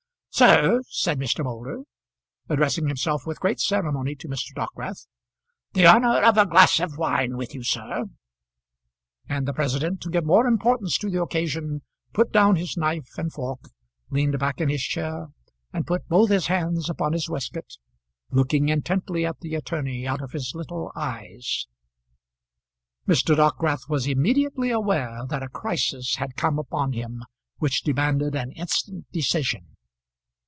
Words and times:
"Sir," 0.33 0.81
said 0.89 1.19
Mr. 1.19 1.43
Moulder, 1.43 1.81
addressing 2.49 2.87
himself 2.87 3.27
with 3.27 3.39
great 3.41 3.59
ceremony 3.59 4.15
to 4.15 4.27
Mr. 4.29 4.53
Dockwrath, 4.55 5.05
"the 5.73 5.85
honour 5.85 6.23
of 6.23 6.35
a 6.37 6.47
glass 6.47 6.79
of 6.79 6.97
wine 6.97 7.35
with 7.37 7.53
you, 7.53 7.63
sir," 7.63 8.05
and 9.27 9.45
the 9.47 9.53
president, 9.53 10.01
to 10.01 10.09
give 10.09 10.25
more 10.25 10.47
importance 10.47 10.97
to 10.99 11.09
the 11.11 11.21
occasion, 11.21 11.81
put 12.13 12.31
down 12.31 12.55
his 12.55 12.75
knife 12.77 13.09
and 13.19 13.31
fork, 13.31 13.59
leaned 14.09 14.39
back 14.39 14.59
in 14.61 14.67
his 14.69 14.81
chair, 14.81 15.27
and 15.73 15.85
put 15.85 16.07
both 16.07 16.29
his 16.31 16.47
hands 16.47 16.89
upon 16.89 17.11
his 17.13 17.29
waistcoat, 17.29 17.77
looking 18.31 18.69
intently 18.69 19.23
at 19.25 19.41
the 19.41 19.53
attorney 19.53 20.07
out 20.07 20.21
of 20.23 20.31
his 20.31 20.53
little 20.55 20.91
eyes. 20.95 21.67
Mr. 23.07 23.35
Dockwrath 23.35 23.87
was 23.89 24.07
immediately 24.07 24.71
aware 24.71 25.23
that 25.27 25.43
a 25.43 25.49
crisis 25.49 26.15
had 26.15 26.35
come 26.37 26.57
upon 26.57 26.93
him 26.93 27.21
which 27.57 27.83
demanded 27.83 28.33
an 28.33 28.51
instant 28.53 29.05
decision. 29.11 29.67